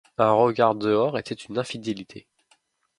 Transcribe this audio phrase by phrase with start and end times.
[0.17, 2.27] Un regard dehors était une infidélité.